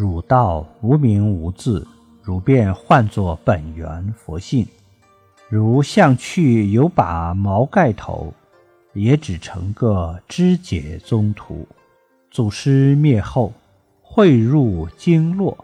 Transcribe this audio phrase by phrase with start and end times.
[0.00, 1.86] 汝道无名无字，
[2.22, 4.66] 汝便唤作本源佛性。
[5.46, 8.32] 如向去有把毛盖头，
[8.94, 11.68] 也只成个肢解宗徒。
[12.30, 13.52] 祖师灭后，
[14.00, 15.54] 汇入经络，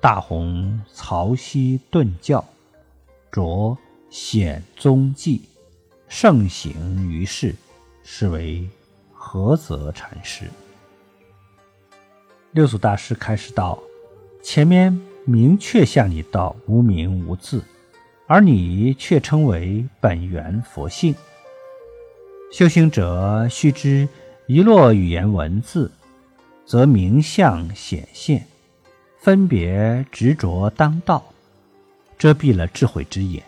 [0.00, 2.44] 大弘曹溪顿教，
[3.30, 3.78] 着
[4.10, 5.40] 显宗迹，
[6.08, 7.54] 盛行于世，
[8.02, 8.68] 是为。”
[9.16, 10.50] 菏泽禅师，
[12.54, 13.76] 六祖大师开始道
[14.40, 17.64] ：“前面明确向你道无名无字，
[18.28, 21.12] 而你却称为本源佛性。
[22.52, 24.08] 修行者须知
[24.46, 25.90] 一落语言文字，
[26.64, 28.46] 则名相显现，
[29.18, 31.24] 分别执着当道，
[32.16, 33.42] 遮蔽了智慧之眼。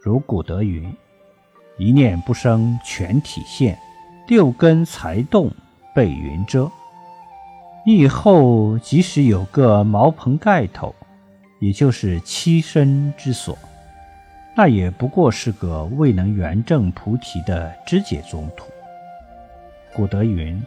[0.00, 0.92] 如古德云
[1.78, 3.78] ：‘一念不生，全体现。’”
[4.26, 5.50] 六根才动，
[5.94, 6.68] 被云遮。
[7.88, 10.94] 你以后即使有个茅棚盖头，
[11.58, 13.56] 也就是栖身之所，
[14.54, 18.66] 那也不过是个未能圆证菩提的知解宗徒。
[19.94, 20.62] 古德云：“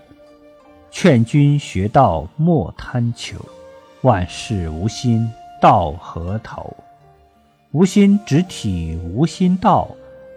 [0.89, 3.37] 劝君学道莫贪求，
[4.01, 6.75] 万事无心到何头？
[7.69, 9.87] 无心只体无心道，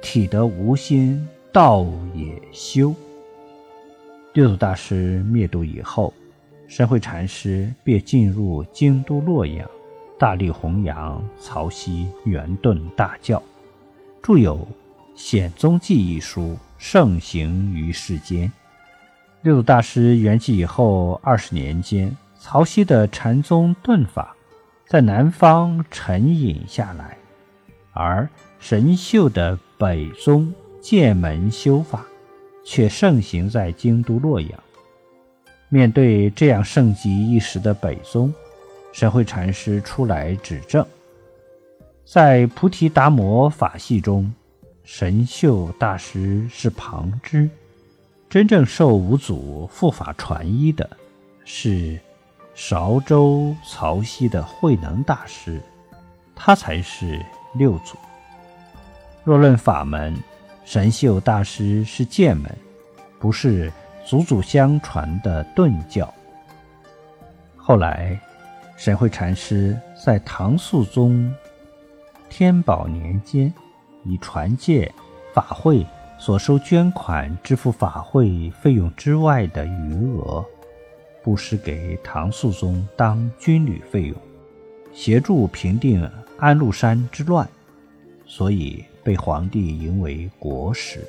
[0.03, 2.95] 体得无心道也修。”
[4.35, 6.13] 六祖大师灭度以后，
[6.67, 9.69] 神会禅师便进入京都洛阳，
[10.19, 13.43] 大力弘扬曹溪圆顿大教，
[14.23, 14.57] 著有
[15.15, 18.51] 《显宗记》一书，盛行于世间。
[19.43, 24.35] 六祖大师圆寂以后二十年间，曹溪的禅宗顿法
[24.87, 27.17] 在南方沉隐下来，
[27.93, 32.05] 而神秀的北宗剑门修法。
[32.67, 34.64] 却盛行在京都洛阳。
[35.75, 38.33] 面对这样盛极一时的北宗，
[38.93, 40.87] 神会禅师出来指正。
[42.05, 44.33] 在菩提达摩法系中，
[44.85, 47.51] 神秀大师是旁支，
[48.31, 50.89] 真正受五祖护法传衣的
[51.45, 51.99] 是
[52.55, 55.61] 韶州曹溪的慧能大师，
[56.37, 57.21] 他才是
[57.57, 57.97] 六祖。
[59.25, 60.15] 若论法门，
[60.65, 62.49] 神秀大师是剑门，
[63.19, 63.73] 不是
[64.05, 66.13] 祖祖相传的顿教。
[67.57, 68.19] 后来，
[68.77, 71.35] 神会禅师在唐肃宗
[72.29, 73.53] 天宝年间，
[74.05, 74.93] 以传戒
[75.33, 75.87] 法会
[76.19, 80.45] 所收捐款支付法会费用之外的余额，
[81.23, 84.17] 布施给唐肃宗当军旅费用，
[84.93, 87.49] 协助平定安禄山之乱，
[88.27, 88.85] 所以。
[89.05, 91.07] 被皇帝迎为国师，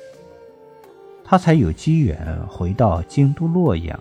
[1.28, 3.98] 他才有机缘回到京都洛阳，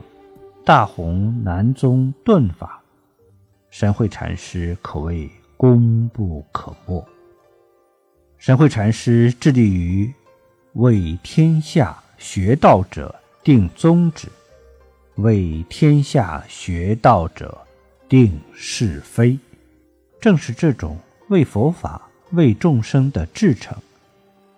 [0.63, 2.79] 大弘南宗顿法。
[3.71, 5.27] 神会禅师可谓
[5.57, 7.03] 功不可没。
[8.37, 10.13] 神会禅师致力于
[10.73, 13.13] 为天下学道者
[13.43, 14.27] 定宗旨，
[15.15, 17.57] 为天下学道者
[18.07, 19.35] 定是非。
[20.21, 20.95] 正是这种
[21.29, 21.99] 为佛法。
[22.31, 23.77] 为众生的至诚、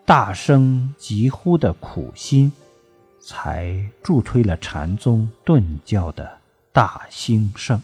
[0.08, 2.50] 大声疾呼的苦心，
[3.20, 6.38] 才助推了禅宗顿教的
[6.72, 7.82] 大兴盛。